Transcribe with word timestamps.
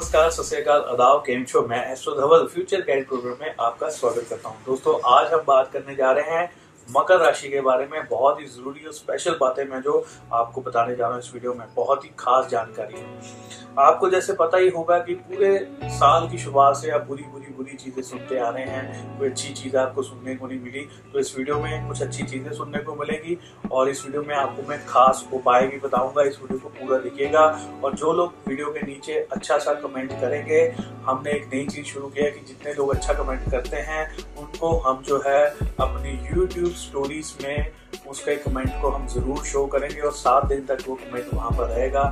नमस्कार 0.00 0.30
सत्याकाल 0.30 0.80
अदाव 0.90 1.18
केम 1.20 1.44
शो 1.44 1.60
मैं 1.68 1.80
astro 1.92 2.14
Dhawal, 2.14 2.46
future 2.48 2.80
guide 2.80 3.06
program 3.08 3.34
में 3.40 3.54
आपका 3.60 3.88
स्वागत 3.88 4.26
करता 4.30 4.48
हूँ। 4.48 4.56
दोस्तों, 4.66 4.94
आज 5.06 5.32
हम 5.32 5.40
बात 5.46 5.70
करने 5.72 5.94
जा 5.96 6.12
रहे 6.12 6.36
हैं 6.36 6.50
मकर 6.88 7.18
राशि 7.20 7.48
के 7.48 7.60
बारे 7.60 7.86
में। 7.86 8.08
बहुत 8.10 8.40
ही 8.40 8.46
ज़रूरी 8.46 8.86
और 8.86 8.92
स्पेशल 8.92 9.36
बातें 9.40 9.62
मैं 9.64 9.80
जो 9.82 10.04
आपको 10.32 10.60
बताने 10.60 10.96
जा 10.96 11.04
रहा 11.04 11.12
हूँ 11.12 11.22
इस 11.22 11.30
वीडियो 11.34 11.54
में। 11.54 11.66
बहुत 11.76 12.04
ही 12.04 12.10
खास 12.18 12.48
जानकारी 12.50 12.94
है। 12.94 13.69
आपको 13.80 14.08
जैसे 14.10 14.32
पता 14.34 14.58
ही 14.58 14.68
होगा 14.70 14.98
कि 15.00 15.14
पूरे 15.14 15.56
साल 15.90 16.28
की 16.30 16.38
शुरुआत 16.38 16.76
से 16.76 16.90
आप 16.90 17.06
बुरी 17.08 17.22
बुरी 17.24 17.52
बुरी 17.56 17.76
चीज़ें 17.76 18.02
सुनते 18.02 18.38
आ 18.38 18.48
रहे 18.48 18.64
हैं, 18.64 19.18
कोई 19.18 19.28
अच्छी 19.28 19.52
चीज़ 19.54 19.76
आपको 19.76 20.02
सुनने 20.02 20.34
को 20.36 20.46
नहीं 20.46 20.60
मिली 20.60 20.80
तो 21.12 21.18
इस 21.18 21.34
वीडियो 21.38 21.58
में 21.60 21.88
कुछ 21.88 22.02
अच्छी 22.02 22.22
चीज़ें 22.24 22.52
सुनने 22.54 22.78
को 22.82 22.94
मिलेगी 22.94 23.38
और 23.72 23.88
इस 23.88 24.04
वीडियो 24.04 24.22
में 24.22 24.34
आपको 24.34 24.68
मैं 24.68 24.78
खास 24.86 25.24
उपाय 25.32 25.66
भी 25.66 25.78
बताऊँगा। 25.80 26.22
इस 26.22 26.38
वीडियो 26.42 26.58
को 26.58 26.68
पूरा 26.70 26.98
देखिएगा 26.98 27.44
और 27.84 27.94
जो 27.94 28.12
लोग 28.12 28.34
वीडियो 28.48 28.70
के 28.72 28.86
नीचे 28.86 29.18
अच्छा 29.32 29.58
सा 29.58 29.74
कमेंट 29.76 30.12
करेंगे, 30.20 30.62
हमने 31.04 31.30
एक 31.32 31.48
नई 31.54 31.66
चीज़ 31.66 31.86
शुरू 31.86 32.08
किया 32.08 32.30
कि 32.30 32.44
जितने 32.48 32.74
लोग 32.74 32.94
अच्छा 32.94 33.14
कमेंट 33.14 33.50
करते 33.50 33.76
हैं, 33.78 34.06
उनको 34.38 34.76
हम 34.80 35.02
जो 35.06 35.22
है 35.26 35.44
अपनी 35.46 36.18
यूट्यूब 36.32 36.72
स्टोरीज 36.78 37.36
में 37.42 37.72
उसके 38.08 38.36
कमेंट 38.38 38.70
को 38.82 38.90
हम 38.90 39.06
ज़रूर 39.08 39.44
शो 39.44 39.66
करेंगे 39.68 40.00
और 40.00 40.12
सात 40.14 40.46
दिन 40.46 40.64
तक 40.66 40.84
वो 40.88 40.94
कमेंट 40.96 41.34
वहाँ 41.34 41.50
पर 41.50 41.66
रहेगा। 41.66 42.04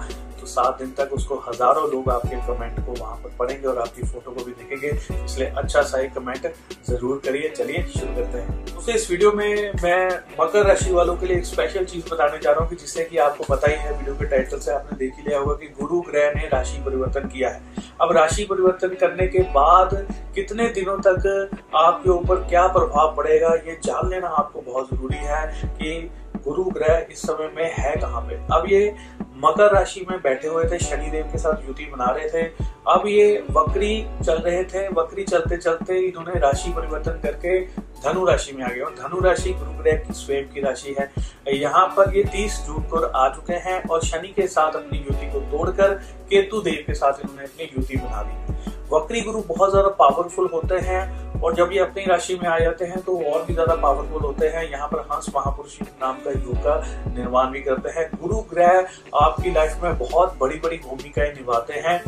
सात 0.48 0.78
दिन 0.78 0.92
तक 0.98 1.12
उसको 1.12 1.36
हज़ारों 1.48 1.88
लोग 1.90 2.08
आपके 2.10 2.36
कमेंट 2.46 2.78
को 2.86 2.92
वहाँ 2.94 3.16
पर 3.16 3.36
पढ़ेंगे 3.38 3.66
और 3.68 3.78
आपकी 3.78 4.02
फ़ोटो 4.04 4.30
को 4.30 4.44
भी 4.44 4.52
देखेंगे। 4.52 4.88
इसलिए 5.24 5.48
अच्छा 5.48 5.82
सा 5.82 6.00
एक 6.00 6.12
कमेंट 6.14 6.52
ज़रूर 6.88 7.20
करिए। 7.24 7.48
चलिए, 7.50 7.82
शुरू 7.88 8.14
करते 8.14 8.38
हैं। 8.38 8.64
दोस्तों, 8.64 8.94
इस 8.94 9.10
वीडियो 9.10 9.32
में 9.32 9.72
मैं 9.82 10.08
मकर 10.40 10.66
राशि 10.66 10.92
वालों 10.92 11.16
के 11.16 11.26
लिए 11.26 11.36
एक 11.36 11.44
स्पेशल 11.46 11.84
चीज़ 11.86 12.04
बताने 12.10 12.38
जा 12.38 12.50
रहा 12.50 12.60
हूँ 12.60 12.68
कि 12.68 12.76
जिससे 12.76 13.04
कि 13.04 13.18
आपको 13.20 13.44
पता 13.46 13.70
ही 13.70 13.76
है 13.76 13.96
वीडियो 13.96 14.14
के 14.14 14.26
टाइटल 14.26 14.58
से 14.58 14.72
आपने 14.72 14.98
देख 14.98 15.16
ही 15.16 15.22
लिया 15.22 15.38
होगा 15.38 15.54
कि 15.56 15.66
गुरु 15.80 16.00
ग्रह 16.02 16.32
ने 16.34 16.48
राशि 16.48 16.82
परिवर्तन 16.84 17.28
किया 17.28 17.50
है। 17.50 17.86
अब 18.00 18.12
राशि 18.16 18.44
परिवर्तन 18.44 18.94
करने 19.00 19.26
के 19.28 19.42
बाद 19.52 19.94
कितने 20.34 20.68
दिनों 20.70 20.96
तक 21.00 21.50
आपके 21.76 22.10
ऊपर 22.10 22.36
क्या 22.48 22.66
प्रभाव 22.68 23.14
पड़ेगा, 23.16 23.48
ये 23.56 23.78
जान 23.84 24.08
लेना 24.10 24.28
आपको 24.28 24.60
बहुत 24.62 24.90
ज़रूरी 24.90 25.18
है 25.18 25.46
कि 25.72 26.10
गुरु 26.44 26.64
ग्रह 26.70 27.06
इस 27.12 27.22
समय 27.22 27.50
में 27.56 27.74
है 27.74 27.94
कहाँ 27.96 28.20
पे। 28.22 28.34
अब 28.54 28.66
ये 28.70 28.94
मकर 29.38 29.72
राशि 29.72 30.04
में 30.10 30.18
बैठे 30.22 30.48
हुए 30.48 30.64
थे, 30.64 30.78
शनिदेव 30.78 31.24
के 31.32 31.38
साथ 31.38 31.66
युति 31.68 31.84
बना 31.86 32.10
रहे 32.10 32.28
थे। 32.28 32.42
अब 32.90 33.06
ये 33.06 33.46
वक्री 33.50 33.90
चल 34.24 34.38
रहे 34.38 34.62
थे, 34.64 34.86
वक्री 34.90 35.24
चलते 35.24 35.56
चलते 35.56 35.98
इन्होंने 35.98 36.38
राशि 36.40 36.72
परिवर्तन 36.72 37.20
करके 37.22 37.60
धनु 38.02 38.24
राशि 38.24 38.52
में 38.52 38.64
आ 38.64 38.68
गए। 38.68 38.80
और 38.80 38.94
धनु 38.94 39.20
राशि 39.20 39.52
गुरु 39.52 39.82
ग्रह 39.82 39.96
की, 39.96 40.14
स्वयं 40.14 40.48
की 40.52 40.60
राशि 40.60 40.94
है। 40.98 41.10
यहाँ 41.54 41.86
पर 41.96 42.16
ये 42.16 42.22
30 42.26 42.62
जून 42.66 42.82
को 42.90 42.96
आ 42.98 43.28
चुके 43.34 43.54
हैं 43.68 43.82
और 43.82 44.04
शनि 44.04 44.28
के 44.28 44.46
साथ 44.48 44.76
अपनी 44.76 44.98
युति 44.98 45.30
को 45.32 45.40
तोड़कर 45.50 45.94
केतु 46.30 46.60
देव 46.60 46.84
के 46.86 46.94
साथ 46.94 47.20
इन्होंने 47.20 47.44
अपनी 47.44 47.70
युति 47.76 47.96
बना 47.96 48.22
दी 48.22 48.66
वक्री 48.92 49.20
गुरु 49.20 49.40
बहुत 49.48 49.70
ज़्यादा 49.70 49.88
पावरफुल 49.98 50.48
होते 50.52 50.74
हैं 50.82 51.27
और 51.38 51.54
जब 51.54 51.70
ये 51.72 51.78
अपनी 51.78 52.04
राशि 52.04 52.34
में 52.34 52.48
आ 52.48 52.58
जाते 52.58 52.84
हैं 52.84 53.00
तो 53.02 53.16
और 53.24 53.44
भी 53.46 53.54
ज़्यादा 53.54 53.74
पावरफुल 53.76 54.22
होते 54.22 54.48
हैं। 54.48 54.64
यहाँ 54.70 54.88
पर 54.88 55.00
हंस 55.10 55.26
महापुरुष 55.34 55.78
नाम 55.82 56.16
का 56.24 56.30
योग 56.30 56.56
का 56.64 56.76
निर्माण 57.08 57.50
भी 57.50 57.60
करते 57.60 57.90
हैं। 57.90 58.08
गुरु 58.20 58.40
ग्रह 58.50 58.86
आपकी 59.16 59.52
लाइफ 59.52 59.80
में 59.82 59.98
बहुत 59.98 60.36
बड़ी 60.40 60.58
बड़ी 60.58 60.76
भूमिकाएँ 60.78 61.32
निभाते 61.34 61.80
हैं। 61.86 61.98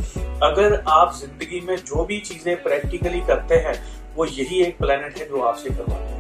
अगर 0.43 0.83
आप 0.89 1.15
ज़िंदगी 1.17 1.61
में 1.61 1.77
जो 1.77 2.05
भी 2.05 2.21
चीज़ें 2.21 2.63
प्रैक्टिकली 2.63 3.21
करते 3.23 3.55
हैं, 3.57 3.75
वो 4.17 4.25
यही 4.27 4.63
एक 4.63 4.79
प्लेनेट 4.79 5.19
है 5.19 5.29
जो 5.29 5.41
आपसे 5.43 5.71
करवाते 5.71 5.95
हैं। 6.05 6.20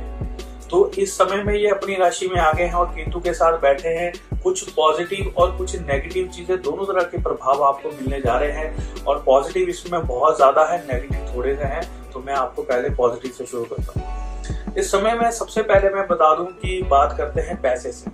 तो 0.71 0.91
इस 0.99 1.17
समय 1.19 1.43
में 1.45 1.55
ये 1.55 1.69
अपनी 1.69 1.95
राशि 1.97 2.27
में 2.29 2.39
आ 2.41 2.51
गए 2.53 2.65
हैं 2.65 2.75
और 2.75 2.87
केतु 2.87 3.21
के 3.21 3.33
साथ 3.35 3.59
बैठे 3.61 3.89
हैं। 3.89 4.13
कुछ 4.43 4.69
पॉजिटिव 4.71 5.33
और 5.39 5.57
कुछ 5.57 5.75
नेगेटिव 5.77 6.29
चीज़ें 6.29 6.61
दोनों 6.63 6.85
तरह 6.87 7.03
के 7.05 7.23
प्रभाव 7.23 7.63
आपको 7.65 7.91
मिलने 7.91 8.21
जा 8.21 8.37
रहे 8.39 8.53
हैं 8.53 9.05
और 9.05 9.23
पॉजिटिव 9.27 9.69
इसमें 9.69 10.07
बहुत 10.07 10.37
ज़्यादा 10.37 10.65
है 10.67 10.79
नेगेटिव 10.87 11.35
थोड़े 11.35 11.55
से 11.57 11.65
हैं 11.65 11.83
तो 12.13 12.21
मैं 12.21 12.35
आपको 12.35 12.63
पहले 12.63 12.91
पॉजिटिव 12.95 13.33
से 13.33 13.47
शुरू 13.47 13.65
करता 13.65 14.01
हूँ। 14.01 14.75
इस 14.75 14.91
समय 14.91 15.15
में 15.15 15.31
सबसे 15.33 15.63
पहले 15.63 15.91
मैं 15.91 16.07
बता 16.09 16.35
दूँ 16.37 16.47
कि 16.55 16.81
बात 16.91 17.17
करते 17.19 17.41
हैं 17.41 17.61
पैसे 17.63 17.93
से। 17.93 18.11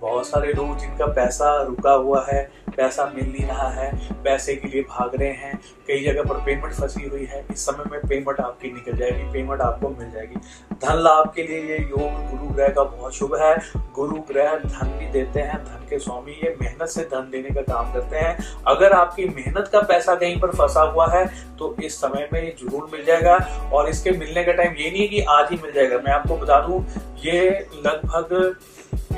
बहुत 0.00 0.26
सारे 0.26 0.52
लोग 0.52 0.76
जिनका 0.78 1.06
पैसा 1.14 1.50
रुका 1.62 1.92
हुआ 1.92 2.24
है 2.28 2.42
पैसा 2.76 3.04
मिल 3.14 3.26
नहीं 3.26 3.46
रहा 3.46 3.68
है, 3.70 3.90
पैसे 4.24 4.54
के 4.56 4.68
लिए 4.68 4.82
भाग 4.84 5.14
रहे 5.14 5.32
हैं। 5.34 5.58
कई 5.88 6.04
जगह 6.04 6.22
पर 6.24 6.40
पेमेंट 6.44 6.72
फंसी 6.74 7.04
हुई 7.04 7.24
है। 7.24 7.44
इस 7.52 7.64
समय 7.66 7.90
में 7.90 8.00
पेमेंट 8.02 8.40
आपकी 8.40 8.72
निकल 8.72 8.96
जाएगी 8.96 9.32
पेमेंट 9.32 9.60
आपको 9.62 9.88
मिल 9.90 10.10
जाएगी। 10.10 10.36
धन 10.76 11.02
लाभ 11.02 11.32
के 11.36 11.42
लिए 11.42 11.60
ये 11.62 11.78
योग 11.80 12.30
गुरु 12.30 12.54
ग्रह 12.54 12.68
का 12.68 12.82
बहुत 12.84 13.14
शुभ 13.14 13.34
है। 13.40 13.56
गुरु 13.94 14.16
ग्रह 14.28 14.54
धन 14.56 14.88
भी 14.98 15.06
देते 15.12 15.40
हैं, 15.40 15.58
धन 15.64 15.86
के 15.90 15.98
स्वामी 15.98 16.32
ये 16.34 16.54
मेहनत 16.60 16.88
से 16.88 17.02
धन 17.04 17.28
देने 17.30 17.50
का 17.50 17.62
काम 17.64 17.92
करते 17.92 18.16
हैं। 18.16 18.36
अगर 18.68 18.92
आपकी 18.92 19.24
मेहनत 19.26 19.68
का 19.72 19.80
पैसा 19.82 20.14
कहीं 20.16 20.40
पर 20.40 20.50
फंसा 20.52 20.80
हुआ 20.82 21.06
है 21.10 21.26
तो 21.58 21.74
इस 21.82 21.96
समय 21.96 22.28
में 22.32 22.42
ये 22.42 22.54
ज़रूर 22.60 22.88
मिल 22.92 23.04
जाएगा। 23.04 23.36
और 23.72 23.88
इसके 23.88 24.10
मिलने 24.12 24.44
का 24.44 24.52
टाइम 24.52 24.74
ये 24.74 24.90
नहीं 24.90 25.00
है 25.00 25.08
कि 25.08 25.20
आज 25.30 25.50
ही 25.50 25.58
मिल 25.62 25.72
जाएगा। 25.72 25.98
मैं 25.98 26.12
आपको 26.12 26.36
बता 26.36 26.60
दूँ, 26.60 26.84
ये 27.24 27.48
लगभग 27.76 28.56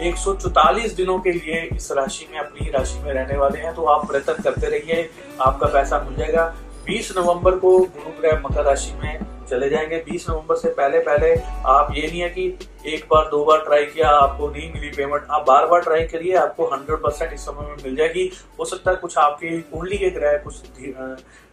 एक 0.00 0.94
दिनों 0.96 1.18
के 1.18 1.32
लिए 1.32 1.60
इस 1.76 1.90
राशि 1.92 2.28
में, 2.32 2.38
अपनी 2.38 2.70
राशि 2.70 2.98
में 2.98 3.12
रहने 3.12 3.36
वाले 3.38 3.58
हैं 3.58 3.74
तो 3.74 3.84
आप 3.84 4.06
प्रयत्न 4.06 4.42
करते 4.42 4.66
रहिए, 4.66 5.08
आपका 5.40 5.66
पैसा 5.66 6.00
मिल 6.00 6.16
जाएगा। 6.16 6.54
20 6.86 7.12
नवंबर 7.16 7.58
को 7.58 7.78
गुरु 7.78 8.10
ग्रह 8.20 8.40
मकर 8.40 8.64
राशि 8.64 8.92
में 8.94 9.20
चले 9.50 9.68
जाएँगे। 9.70 9.98
20 10.08 10.28
नवंबर 10.30 10.56
से 10.56 10.68
पहले 10.68 10.98
पहले 10.98 11.34
आप 11.66 11.92
ये 11.94 12.06
नहीं 12.06 12.20
है 12.20 12.28
कि 12.28 12.46
एक 12.86 13.04
बार, 13.10 13.24
दो 13.24 13.44
बार 13.44 13.58
ट्राई 13.58 13.84
किया, 13.84 14.08
आपको 14.08 14.48
नहीं 14.48 14.72
मिली 14.72 14.88
पेमेंट 14.88 15.26
आप 15.30 15.44
बार 15.46 15.66
बार 15.66 15.80
ट्राई 15.80 16.06
करिए, 16.06 16.34
आपको 16.36 16.66
100 16.66 16.96
परसेंट 16.96 17.32
इस 17.32 17.40
समय 17.40 17.66
में 17.66 17.76
मिल 17.84 17.96
जाएगी। 17.96 18.30
हो 18.58 18.64
सकता 18.64 18.90
है 18.90 18.96
कुछ 18.96 19.18
आपकी 19.18 19.60
कुंडली 19.62 19.98
के 19.98 20.10
ग्रह, 20.10 20.36
कुछ 20.38 20.54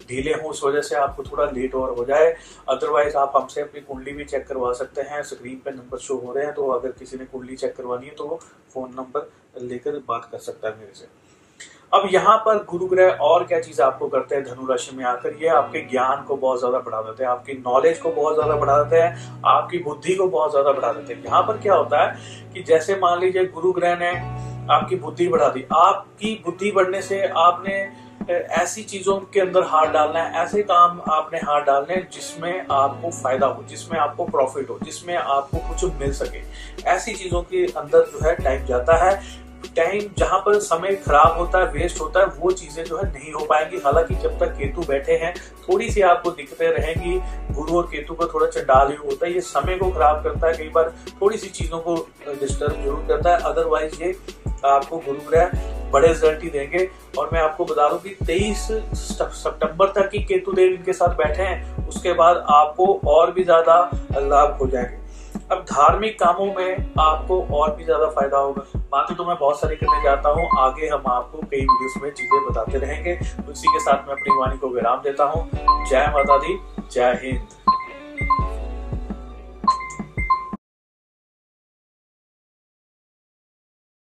ढीले 0.09 0.33
हो 0.33 0.49
उस 0.49 0.63
वजह 0.63 0.81
से 0.81 0.95
आपको 0.97 1.23
थोड़ा 1.23 1.45
लेट 1.47 1.75
और 1.75 1.97
हो 1.97 2.05
जाए। 2.05 2.33
अदरवाइज़ 2.69 3.17
आप 3.17 3.33
हमसे 3.35 3.61
अपनी 3.61 3.81
कुंडली 3.83 4.13
भी 4.13 4.25
चेक 4.25 4.47
करवा 4.47 4.71
सकते 4.75 5.01
हैं। 5.03 5.21
स्क्रीन 5.25 5.61
पे 5.65 5.71
नंबर 5.71 5.97
शो 5.99 6.17
हो 6.17 6.33
रहे 6.33 6.45
हैं 6.45 6.53
तो 6.55 6.69
अगर 6.71 6.91
किसी 6.93 7.17
ने 7.17 7.25
कुंडली 7.25 7.55
चेक 7.55 7.75
करवानी 7.75 8.05
है 8.05 8.15
तो 8.15 8.27
वो 8.27 8.39
फ़ोन 8.73 8.89
नंबर 8.91 9.29
लेकर 9.63 10.01
बात 10.07 10.27
कर 10.31 10.37
सकता 10.39 10.67
है 10.67 10.79
मेरे 10.79 10.93
से। 10.93 11.07
अब 11.93 12.07
यहाँ 12.11 12.37
पर 12.45 12.57
गुरु 12.69 12.85
ग्रह 12.87 13.17
और 13.23 13.43
क्या 13.43 13.59
चीज़ 13.61 13.81
आपको 13.81 14.07
करते 14.07 14.35
हैं? 14.35 14.43
धनु 14.43 14.65
राशि 14.67 14.95
में 14.95 15.03
आकर 15.05 15.35
ये 15.41 15.47
आपके 15.49 15.79
ज्ञान 15.89 16.23
को 16.23 16.35
बहुत 16.37 16.59
ज़्यादा 16.59 16.79
बढ़ा 16.79 17.01
देते 17.01 17.23
हैं, 17.23 17.29
आपकी 17.31 17.53
नॉलेज 17.55 17.99
को 17.99 18.11
बहुत 18.11 18.33
ज़्यादा 18.35 18.55
बढ़ा 18.55 18.81
देते 18.83 19.01
हैं, 19.01 19.41
आपकी 19.47 19.77
बुद्धि 19.79 20.15
को 20.15 20.27
बहुत 20.27 20.51
ज़्यादा 20.51 20.71
बढ़ा 20.71 20.91
देते 20.93 21.13
हैं। 21.13 21.23
यहाँ 21.23 21.41
पर 21.43 21.57
क्या 21.57 21.73
होता 21.73 22.03
है 22.03 22.51
कि 22.53 22.63
जैसे 22.63 22.95
मान 22.97 23.19
लीजिए 23.19 23.45
गुरु 23.47 23.71
ग्रह 23.73 23.95
ने 23.95 24.09
आपकी 24.69 24.95
बुद्धि 24.97 25.27
बढ़ा 25.27 25.47
दी, 25.49 25.65
आपकी 25.73 26.33
बुद्धि 26.45 26.71
बढ़ने 26.71 27.01
से 27.01 27.21
आपने 27.27 27.73
ऐसी 28.29 28.83
चीज़ों 28.83 29.17
के 29.33 29.39
अंदर 29.39 29.63
हाथ 29.63 29.87
डालना 29.87 30.19
है, 30.19 30.43
ऐसे 30.43 30.61
काम 30.63 31.01
आपने 31.11 31.37
हाथ 31.37 31.61
डालने 31.61 31.95
जिसमें 32.13 32.65
आपको 32.71 33.09
फ़ायदा 33.11 33.47
हो, 33.47 33.63
जिसमें 33.63 33.97
आपको 33.99 34.25
प्रॉफिट 34.25 34.69
हो, 34.69 34.79
जिसमें 34.83 35.15
आपको 35.15 35.57
कुछ 35.57 35.83
मिल 35.99 36.11
सके। 36.13 36.41
ऐसी 36.89 37.13
चीज़ों 37.13 37.41
के 37.41 37.65
अंदर 37.65 38.05
जो 38.11 38.25
है 38.27 38.35
टाइम 38.35 38.65
जाता 38.65 38.95
है। 39.05 39.43
टाइम 39.75 40.09
जहाँ 40.17 40.39
पर 40.39 40.59
समय 40.59 40.95
खराब 40.95 41.37
होता 41.37 41.59
है 41.59 41.65
वेस्ट 41.65 42.01
होता 42.01 42.19
है, 42.19 42.25
वो 42.25 42.51
चीज़ें 42.51 42.83
जो 42.85 42.97
है 42.97 43.11
नहीं 43.13 43.31
हो 43.33 43.45
पाएँगी। 43.45 43.77
हालाँकि 43.77 44.15
जब 44.15 44.39
तक 44.39 44.51
केतु 44.57 44.81
बैठे 44.81 45.17
हैं, 45.17 45.33
थोड़ी 45.69 45.89
सी 45.91 46.01
आपको 46.01 46.31
दिक्कतें 46.31 46.67
रहेंगी। 46.67 47.17
गुरु 47.53 47.77
और 47.77 47.87
केतु 47.91 48.13
का 48.13 48.25
थोड़ा 48.25 48.47
चंडाल 48.47 48.91
ही 48.91 48.95
होता 48.95 49.25
है। 49.25 49.33
ये 49.33 49.41
समय 49.41 49.77
को 49.77 49.89
खराब 49.91 50.23
करता 50.23 50.47
है, 50.47 50.53
कई 50.53 50.69
बार 50.69 50.93
थोड़ी 51.21 51.37
सी 51.37 51.49
चीज़ों 51.49 51.79
को 51.79 51.95
डिस्टर्ब 52.27 52.83
ज़रूर 52.83 53.05
करता 53.07 53.35
है। 53.35 53.41
अदरवाइज़ 53.43 54.03
ये 54.03 54.15
आपको 54.65 54.97
गुरु 54.97 55.29
ग्रह 55.29 55.51
बड़े 55.91 56.07
रिज़ल्ट 56.07 56.43
ही 56.43 56.49
देंगे। 56.49 56.87
और 57.17 57.29
मैं 57.33 57.41
आपको 57.41 57.65
बता 57.65 57.87
दूँ 57.89 57.99
कि 57.99 58.15
23 58.23 58.67
सितंबर 58.95 59.91
तक 59.91 60.09
की 60.09 60.19
केतु 60.23 60.51
देव 60.51 60.73
इनके 60.73 60.93
साथ 60.93 61.15
बैठे 61.17 61.43
हैं। 61.43 61.87
उसके 61.87 62.13
बाद 62.13 62.43
आपको 62.51 62.93
और 63.07 63.31
भी 63.31 63.43
ज़्यादा 63.43 63.79
लाभ 64.13 64.57
हो 64.61 64.67
जाएँगे। 64.67 65.03
अब 65.51 65.65
धार्मिक 65.71 66.17
कामों 66.19 66.45
में 66.53 66.93
आपको 66.99 67.41
और 67.53 67.75
भी 67.75 67.83
ज़्यादा 67.83 68.05
फ़ायदा 68.09 68.37
होगा। 68.37 68.61
बातें 68.91 69.15
तो 69.17 69.25
मैं 69.25 69.35
बहुत 69.39 69.59
सारी 69.59 69.75
करने 69.75 70.03
जाता 70.03 70.29
हूँ। 70.29 70.47
आगे 70.59 70.87
हम 70.87 71.03
आपको 71.07 71.41
कई 71.41 71.59
वीडियोस 71.61 72.01
में 72.03 72.09
चीज़ें 72.11 72.39
बताते 72.49 72.77
रहेंगे। 72.77 73.17
उसी 73.51 73.67
के 73.67 73.79
साथ 73.79 74.07
मैं 74.07 74.15
अपनी 74.15 74.39
वाणी 74.39 74.57
को 74.57 74.69
विराम 74.69 75.01
देता 75.01 75.23
हूँ। 75.25 75.49
जय 75.89 76.11
माता 76.13 76.37
दी, 76.37 76.57
जय 76.91 77.19
हिंद। 77.23 77.54